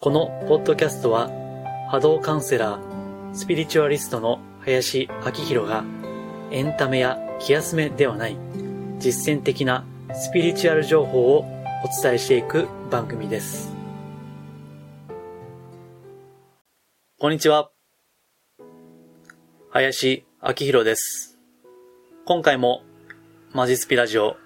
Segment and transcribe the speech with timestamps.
[0.00, 1.28] このポッドキャストは
[1.90, 5.84] 波動カウンセラー、スピリチュアリストの林明宏が
[6.52, 8.36] エンタメや気休めではない
[9.00, 9.84] 実践的な
[10.14, 11.44] スピリチュアル情報をお
[12.00, 13.72] 伝えしていく番組です。
[17.18, 17.72] こんにちは。
[19.70, 21.40] 林明宏です。
[22.24, 22.84] 今回も
[23.52, 24.36] マジスピラジオ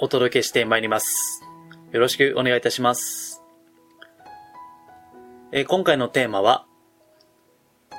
[0.00, 1.44] お届けしてまいります。
[1.92, 3.33] よろしくお願いいたします。
[5.56, 6.66] え今回のテーマは、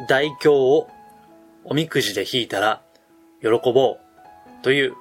[0.10, 0.90] 大凶を
[1.64, 2.82] おみくじで引いたら
[3.42, 4.00] 喜ぼう
[4.62, 4.94] という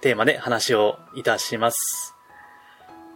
[0.00, 2.16] テーマで話をいたします。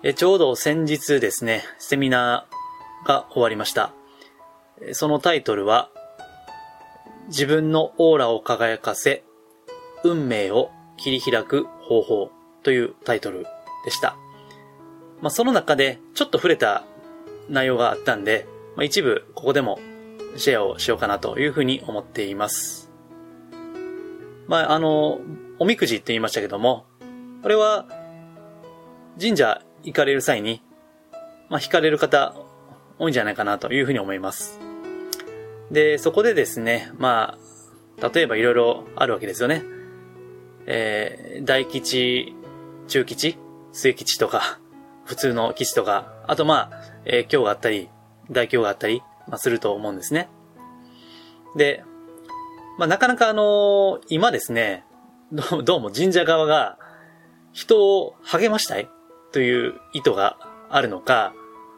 [0.04, 3.92] えちょうど先日ですね、セミナーが終わりました。
[4.92, 5.90] そのタイトルは、
[7.26, 9.24] 自分のオーラを輝かせ、
[10.04, 12.30] 運命を切り開く方法
[12.62, 13.48] というタイトル
[13.84, 14.16] でした。
[15.20, 16.84] まあ、その中でちょっと触れた
[17.48, 18.46] 内容があったんで、
[18.76, 19.78] まあ、一部ここでも
[20.36, 22.90] シェアをしようかなというふうに思っています。
[24.46, 25.20] まあ、あの、
[25.58, 26.86] おみくじって言いましたけども、
[27.42, 27.86] これは
[29.20, 30.62] 神社行かれる際に、
[31.48, 32.34] まあ、引かれる方
[32.98, 34.60] 多いんじゃないかなというふうに思います。
[35.70, 37.38] で、そこでですね、ま
[38.00, 39.64] あ、例えばいろいろあるわけですよね。
[40.66, 42.34] えー、大吉、
[42.88, 43.38] 中吉、
[43.72, 44.60] 末吉とか、
[45.04, 47.88] 普通の吉とか、あとまあ、えー、今日があったり、
[48.30, 50.28] 大凶があったり、まあ、すると思うんですね。
[51.56, 51.84] で、
[52.78, 54.84] まあ、なかなかあのー、今ですね、
[55.64, 56.78] どうも神社側が
[57.52, 58.88] 人を励ましたい
[59.32, 60.36] という意図が
[60.68, 61.34] あるのか、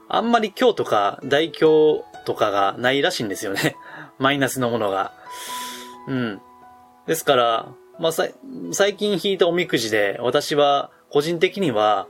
[0.08, 3.76] あんまり今日とか大凶とかがないらしいんですよね。
[4.18, 5.12] マイナスのものが。
[6.08, 6.40] うん。
[7.06, 7.68] ですから、
[7.98, 8.26] まあ、さ
[8.72, 12.08] 最近引いたおみくじで、私は個人的には、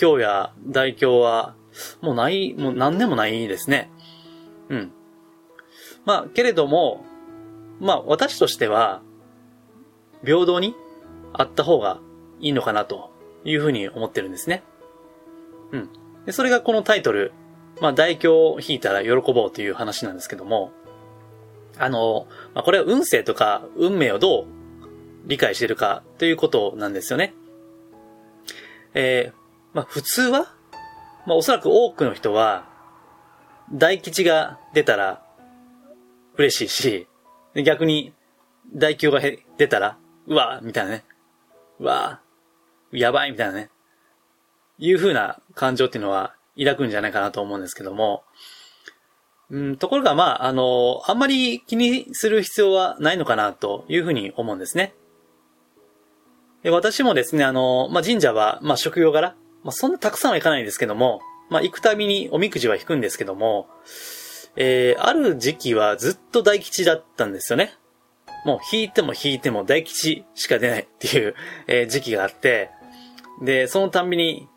[0.00, 1.54] 今日や大凶は
[2.00, 3.90] もうない、もう何でもないですね。
[4.68, 4.92] うん。
[6.04, 7.04] まあ、けれども、
[7.80, 9.02] まあ、私としては、
[10.24, 10.74] 平等に
[11.32, 12.00] あった方が
[12.40, 13.10] いいのかなと
[13.44, 14.62] いうふうに思ってるんですね。
[15.72, 15.88] うん。
[16.26, 17.32] で、それがこのタイトル、
[17.80, 20.72] まあ、大凶を引いたら喜ぼうという話なんですけども、
[21.78, 24.46] あの、まあ、これは運勢とか運命をどう
[25.26, 27.34] 理解してるかということなんですよね。
[28.94, 30.54] えー、まあ、普通は
[31.26, 32.68] まあおそらく多くの人は、
[33.72, 35.22] 大吉が出たら
[36.36, 37.08] 嬉しいし、
[37.64, 38.12] 逆に
[38.74, 41.04] 大凶が出たら、うわみたいなね。
[41.78, 42.20] うわ
[42.92, 43.70] やばいみたいなね。
[44.78, 48.24] いう風な感情っていうのは抱くんじゃないかなと思うんですけども、
[49.50, 54.94] うん、ところがまあ、あの、あんまり気にする必要はないのかなというふうに思うんですね。
[56.62, 59.34] で私もですね、あの、まあ、神社は、まあ、職業柄、
[59.64, 63.68] まあ、そんなたくさんは行かないんですけども、まあ、行くたびにおみくじは引くんですけども、
[64.56, 67.74] えー、ある時期はずっと大吉だったんですよね。
[68.44, 71.34] もう引いても引いても大吉しか出ないっていう、
[71.68, 72.70] えー、時期があって、
[73.40, 74.48] で、そのたんびに、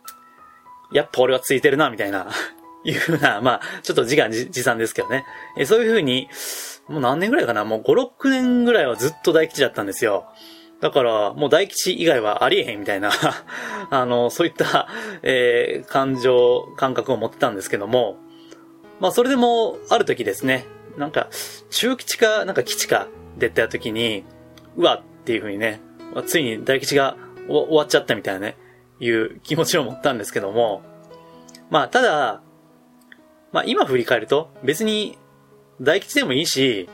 [0.91, 2.31] やっぱ俺はついてるな、みたいな、
[2.83, 5.25] いうふうな、まあ、ちょっと時間持参ですけどね。
[5.57, 6.29] えー、そういうふうに、
[6.87, 10.25] もう何年ぐらいかなもう5、6年ぐらいはずっと大吉だったんですよ。
[10.81, 13.11] だから、もう大吉以外はありえへんみたいな
[13.89, 14.87] あの、そういった、
[15.23, 18.17] えー、感情、感覚を持ってたんですけども、
[18.99, 20.65] まあ、それでも、ある時ですね、
[20.97, 21.29] なんか、
[21.69, 24.23] 中吉か、なんか吉か、出た時に、
[24.77, 25.81] うわっていう風にね、
[26.25, 28.57] ついに大吉が終わっちゃったみたいなね、
[28.99, 30.83] いう気持ちを持ったんですけども、
[31.69, 32.41] まあ、ただ、
[33.51, 35.17] まあ、今振り返ると、別に、
[35.81, 36.89] 大吉でもいいし、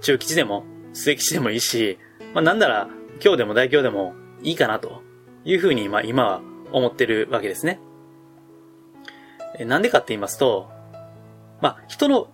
[0.00, 1.98] 中吉でも、末吉でもいいし、
[2.34, 2.88] まあなんなら
[3.22, 5.02] 今日でも大今日でもいいかなと
[5.44, 6.40] いうふうにまあ今は
[6.72, 7.80] 思ってるわけですね。
[9.58, 10.70] なんでかって言いますと、
[11.60, 12.30] まあ人の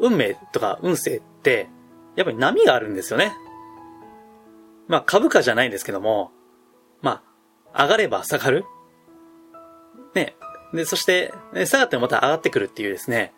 [0.00, 1.68] 運命とか運勢って
[2.16, 3.32] やっぱり波があるんですよね。
[4.88, 6.32] まあ株価じゃないんですけども、
[7.02, 7.22] ま
[7.72, 8.64] あ上がれば下がる。
[10.14, 10.36] ね。
[10.72, 11.32] で、そして、
[11.66, 13.34] 下がってもまた上がってくるっていうですね。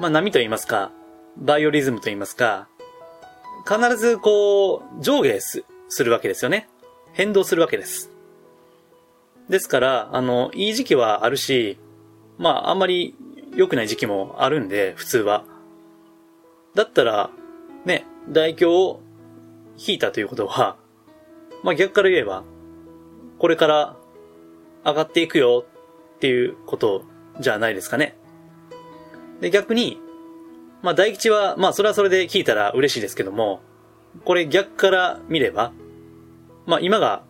[0.00, 0.90] まあ波と言いますか、
[1.36, 2.68] バイオリズムと言いますか、
[3.66, 6.68] 必ずこう、上下するわけですよね。
[7.12, 8.10] 変動するわけです。
[9.48, 11.78] ですから、あの、いい時期はあるし、
[12.36, 13.14] まあ、あんまり
[13.54, 15.44] 良くない時期もあるんで、普通は。
[16.74, 17.30] だったら、
[17.84, 19.00] ね、大凶を
[19.78, 20.76] 引いたということは、
[21.62, 22.44] まあ逆から言えば、
[23.38, 23.96] これから
[24.84, 25.64] 上がっていくよ
[26.16, 27.04] っていうこと
[27.40, 28.16] じゃないですかね。
[29.40, 30.00] で、逆に、
[30.82, 33.60] まあ大吉は、まあそれはそれで聞いたら嬉しいですけども、
[34.24, 35.72] これ逆から見れば、
[36.66, 37.24] まあ今が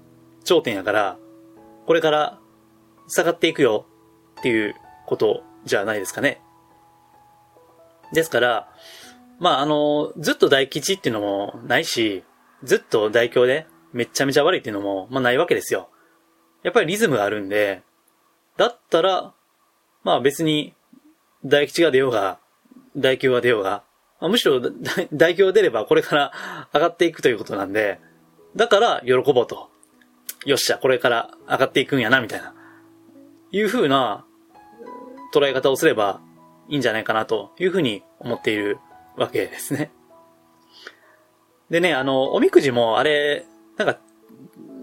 [0.45, 1.19] 頂点やから、
[1.87, 2.39] これから
[3.09, 3.87] 下がっていくよ
[4.41, 4.75] っていう
[5.07, 6.41] ことじゃないですかね。
[8.13, 8.69] ですから、
[9.39, 12.25] まあ、あの、ずっと大吉っていうのもないし、
[12.65, 15.91] ずっと大凶でめちゃめちゃ悪いっていうのも、まあないわけですよ。
[16.63, 17.83] やっぱりリズムがあるんで、
[18.57, 19.33] だったら、
[20.03, 20.75] まあ別に、
[21.45, 22.41] 大吉が出ようが、
[22.99, 23.85] 大凶が出ようが、
[24.21, 24.61] むしろ
[25.13, 26.33] 大凶が出ればこれから
[26.75, 28.01] 上がっていくということなんで、
[28.57, 29.71] だから喜ぼうと。
[30.45, 32.55] よっしゃ、これから上がっていくんやな、みたいな。
[33.51, 34.25] いう風な
[35.35, 36.21] 捉え方をすれば
[36.69, 38.79] いいんじゃないかなという風に思っている
[39.17, 39.91] わけですね。
[41.71, 43.47] でね、あの、おみくじもあれ、
[43.77, 43.99] なんか、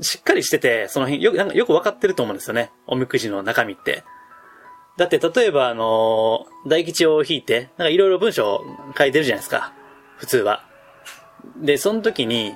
[0.01, 2.71] しっかりしてて、その辺、よく、なんかよくわかってると思うんですよね。
[2.85, 4.03] おみくじの中身って。
[4.97, 8.61] だって、例えば、あの、大吉を引いて、なんかいろいろ文章
[8.97, 9.73] 書いてるじゃないですか。
[10.17, 10.63] 普通は。
[11.57, 12.53] で、その時に、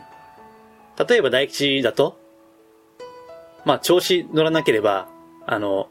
[1.07, 2.17] 例えば大吉だと、
[3.65, 5.09] まあ、調子乗らなければ、
[5.45, 5.89] あの、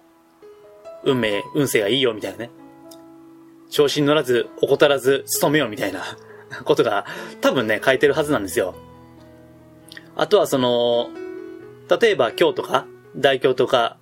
[1.05, 2.51] 運命、運勢がいいよ、みたいなね。
[3.71, 6.03] 調子に乗らず、怠らず、努めよう、みたいな
[6.65, 7.05] ことが、
[7.41, 8.75] 多分ね、書いてるはずなんですよ。
[10.17, 11.11] あとはその、
[12.01, 12.87] 例えば今日とか、
[13.17, 13.99] 大凶とか、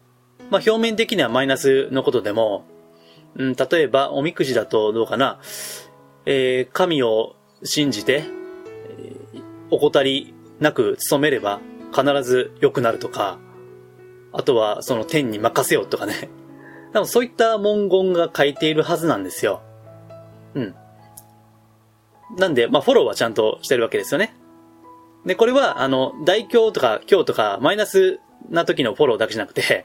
[0.51, 2.65] まあ表面的にはマイナスのことでも、
[3.37, 5.41] うん、例えばおみくじだとどうかな、
[6.25, 8.25] えー、神を信じて、
[8.99, 11.61] えー、怠りなく努めれば
[11.95, 13.39] 必ず良くなるとか、
[14.33, 16.29] あとはその天に任せよとかね。
[16.93, 19.63] 多分そういった文言が書いているはずなんですよ。
[20.55, 20.75] うん。
[22.39, 24.35] なんで、まあ、フォローはちゃんとしてるわけですよね。
[25.25, 29.85] で、これは、あの、大凶とか強とかマイナスな時のフォローだけじゃなくて、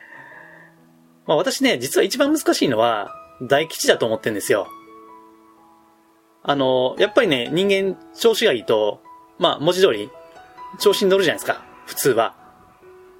[1.28, 4.68] まあ、私ね、実は一番難しいのは、大吉だと思ってんですよ。
[6.44, 9.02] あの、やっぱりね、人間調子がいいと、
[9.38, 10.10] まあ、文字通り、
[10.80, 11.64] 調子に乗るじゃないですか。
[11.86, 12.36] 普通は。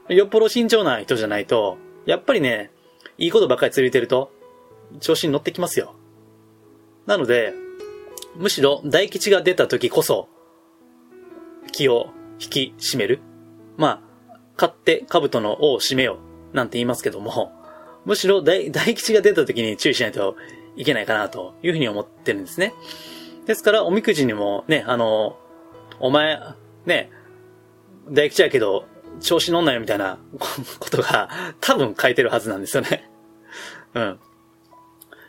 [0.10, 2.72] よっぽど慎重な人じゃないと、やっぱりね、
[3.18, 4.32] いいことばっかり続いてると、
[5.00, 5.96] 調子に乗ってきますよ。
[7.06, 7.54] なので、
[8.36, 10.28] むしろ大吉が出た時こそ、
[11.72, 12.08] 気を
[12.40, 13.20] 引き締める。
[13.78, 16.18] まあ、勝って兜の尾を締めよ
[16.54, 17.52] う、なんて言いますけども、
[18.06, 20.36] むしろ 大吉が出た時に注意しないと
[20.76, 22.74] いけないかなというふうに思ってるんですね。
[23.46, 25.38] ですから、おみくじにもね、あの、
[26.00, 26.40] お前、
[26.86, 27.12] ね、
[28.10, 28.86] 大吉やけど、
[29.20, 30.20] 調子乗んなよみたいな
[30.80, 33.10] ことが多分書いてるはずなんですよね。
[33.94, 34.20] うん。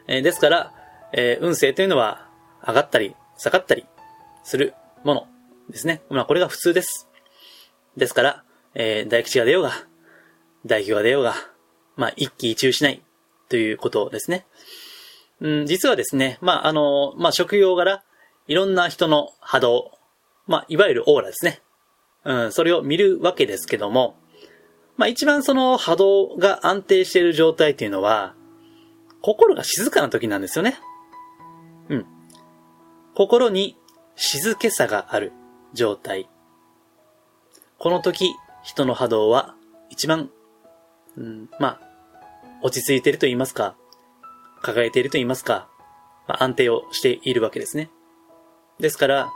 [0.07, 0.73] えー、ですから、
[1.13, 2.29] えー、運勢というのは
[2.67, 3.87] 上がったり下がったり
[4.45, 5.29] するもの
[5.69, 6.03] ですね。
[6.09, 7.09] まあこれが普通です。
[7.97, 8.45] ですから、
[8.75, 9.73] えー、大吉が出ようが、
[10.65, 11.35] 大凶が出ようが、
[11.97, 13.03] まあ一喜一憂しない
[13.49, 14.47] ということですね。
[15.41, 18.03] うん、実はですね、まああの、まあ職業柄、
[18.47, 19.93] いろんな人の波動、
[20.47, 21.61] まあいわゆるオーラですね。
[22.25, 24.17] うん、それを見るわけですけども、
[24.97, 28.35] まあ一番その波動が安定している状態っていうのは、
[29.21, 30.79] 心が静かな時なんですよね。
[31.89, 32.07] うん。
[33.15, 33.77] 心に
[34.17, 35.33] 静けさがある
[35.73, 36.29] 状態。
[37.79, 39.55] この時、人の波動は
[39.91, 40.31] 一番、
[41.17, 41.81] うん、まあ、
[42.63, 43.77] 落ち着いていると言いますか、
[44.63, 45.69] 輝いていると言いますか、
[46.29, 47.91] まあ、安定をしているわけですね。
[48.79, 49.31] ですから、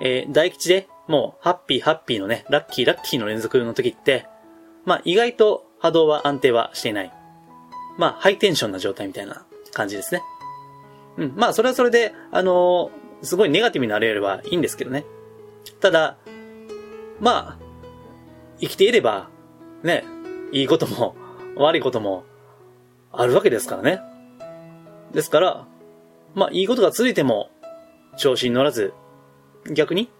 [0.00, 4.26] えー、大吉でもう、ハッピーハッピーのね、ラッキーラッキーの連続の時って、
[4.84, 7.12] まあ、意外と波動は安定はしていない。
[7.96, 10.22] まあ、ハイテンションな状態みたいな感じですね。
[11.16, 11.32] うん。
[11.36, 15.04] まあ、それはそれで、あのー、すごいネガティブになれればいいんですけどね。
[15.80, 16.18] ただ、
[17.20, 17.64] まあ、
[18.60, 19.28] 生きていれば、
[19.82, 20.04] ね、
[20.52, 21.16] いいことも、
[21.56, 22.24] 悪いことも、
[23.12, 24.00] あるわけですからね。
[25.12, 25.66] ですから、
[26.34, 27.50] まあ、いいことが続いても、
[28.16, 28.92] 調子に乗らず、
[29.72, 30.10] 逆に、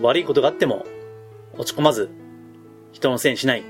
[0.00, 0.84] 悪いことがあっても、
[1.56, 2.10] 落ち込まず、
[2.92, 3.62] 人のせいにしない、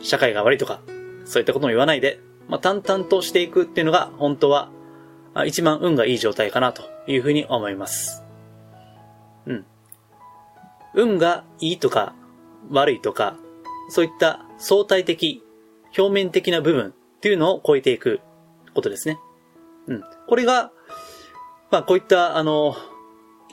[0.00, 0.80] 社会が悪いとか、
[1.24, 4.70] そういったことも言わないで、まあ、淡々としていくっていうのが、本当は、
[5.46, 8.22] 一番運がいい状態かなというふうに思います。
[9.46, 9.64] うん。
[10.94, 12.14] 運がいいとか、
[12.70, 13.36] 悪いとか、
[13.88, 15.42] そういった相対的、
[15.98, 18.20] 表面的な部分っていうのを超えていく
[18.74, 19.18] ことですね。
[19.88, 20.04] うん。
[20.28, 20.70] これが、
[21.72, 22.76] まあこういった、あの、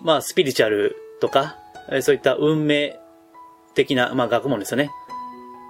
[0.04, 1.58] まあスピリチュアルとか、
[2.01, 3.00] そういった運命
[3.74, 4.92] 的な、まあ、学問ですよね。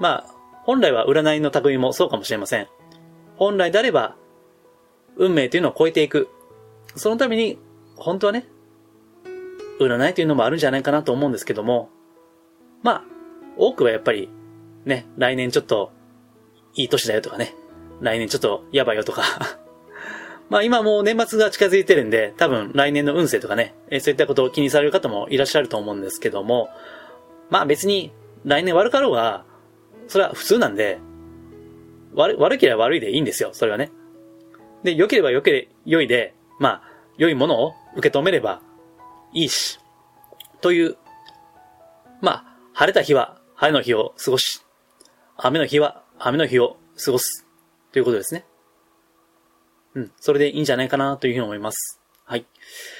[0.01, 2.67] まあ、本来は占いの類もそうかもしれません。
[3.37, 4.17] 本来であれば、
[5.15, 6.27] 運命というのを超えていく。
[6.95, 7.57] そのために、
[7.95, 8.45] 本当はね、
[9.79, 11.89] 占いというのもあるんじゃないかなと思うんですけども、
[12.83, 13.03] まあ、
[13.57, 14.29] 多くはやっぱり、
[14.85, 15.91] ね、来年ちょっと、
[16.75, 17.53] いい年だよとかね、
[18.01, 19.23] 来年ちょっとやばいよとか。
[20.49, 26.69] まあ今もう年末が近づいてるんで、多分来年の運勢とかね、えそういったことを気にされる方もいらっしゃると思うんですけども、
[27.49, 28.11] まあ別に
[28.45, 29.45] 来年悪かろうが、
[30.07, 30.99] それは普通なんで、
[32.13, 33.91] 悪、悪ければ悪いでいいんですよ、それはね。
[34.83, 36.81] で、良ければ良けれ、良いで、まあ、
[37.17, 38.61] 良いものを受け止めれば
[39.33, 39.79] いいし、
[40.61, 40.97] という、
[42.21, 44.61] まあ、晴れた日は晴れの日を過ごし、
[45.41, 47.47] 雨の日は雨の日を過ごす、
[47.93, 48.45] ということですね。
[49.95, 52.01] うん、それでいいんじゃないかなというふうに思います。
[52.25, 52.45] はい。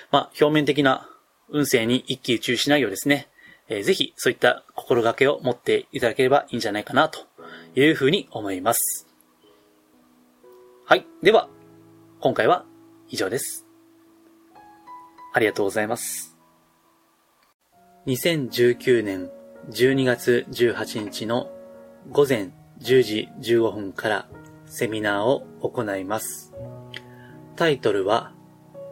[0.09, 1.09] まあ、表面的な
[1.49, 3.27] 運勢に一喜一憂しないようですね。
[3.67, 7.19] えー、ぜひ、そういった心がけを持っていただければいいんじゃないかなと
[7.75, 9.07] いうふうに思います。
[10.85, 11.05] はい。
[11.21, 11.49] では、
[12.21, 12.65] 今回は
[13.09, 13.67] 以上です。
[15.33, 16.37] ありがとうございます。
[18.07, 19.29] 2019年
[19.69, 21.51] 12月18日の
[22.07, 24.27] 午前10時15分から
[24.65, 26.53] セミナーを行います。
[27.55, 28.31] タイトルは、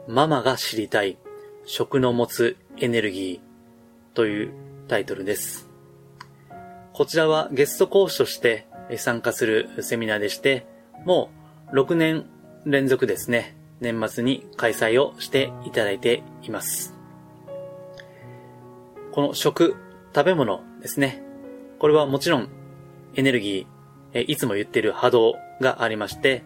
[0.08, 1.18] ママが知りたい
[1.66, 4.54] 食の持つエネルギーという
[4.88, 5.70] タイトルです。
[6.94, 10.66] こちらはゲスト講師として参加するセミナーでして、
[11.06, 11.30] も
[11.72, 12.26] う6年
[12.66, 16.96] 連続ですね、年末に開催をしていただいています。
[19.12, 19.76] この食、
[20.16, 21.24] 食べ物ですね。
[21.80, 22.50] これはもちろん
[23.18, 26.44] エネルギー、いつも言ってる波動がありまして、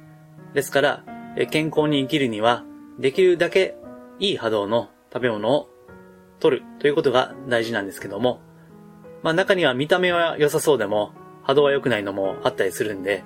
[0.53, 1.03] ですから、
[1.51, 2.63] 健康に生きるには、
[2.97, 3.75] できるだけ
[4.19, 5.69] いい波動の食べ物を
[6.39, 8.39] 取るということが大事なんですけども、
[9.21, 11.11] まあ中には見た目は良さそうでも、
[11.43, 13.25] 波動は良くないのもあったりするんで、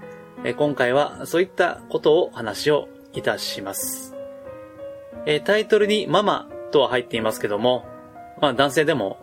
[0.57, 4.15] 今回はそういったことを話をいたします。
[5.43, 7.85] タイトルにママとは入っていますけども、
[8.41, 9.19] まあ男性でも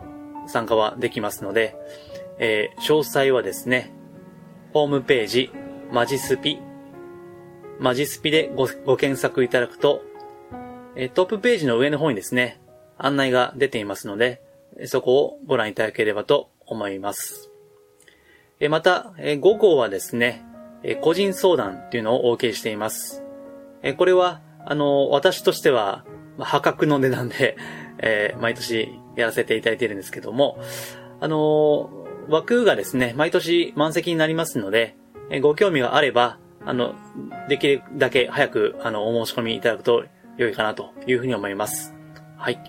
[0.47, 1.77] 参加はできますので、
[2.39, 3.93] えー、詳細はですね、
[4.73, 5.51] ホームページ、
[5.91, 6.59] マジスピ、
[7.79, 10.03] マジスピでごご検索いただくと、
[10.97, 12.59] え、トップページの上の方にですね、
[12.97, 14.41] 案内が出ていますので、
[14.87, 17.51] そこをご覧いただければと思います。
[18.61, 20.43] え、また、え、午後はですね、
[20.83, 23.23] え、個人相談っていうのをお受けしています。
[23.83, 26.07] え、これは、あの、私としては、
[26.39, 27.59] 破格の値段で、
[27.99, 30.59] え、毎年やらせていただいているんですけども、
[31.21, 34.97] あの枠がですね、毎年満席になりますので、
[35.31, 36.95] えご興味があれば、あの、
[37.49, 40.05] できるだけ早く、あの、お申し込みいただくと
[40.37, 41.95] 良いかなというふうに思います。
[42.37, 42.61] はい。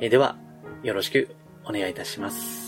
[0.00, 0.36] えでは、
[0.82, 2.61] よろしくお願いいたします。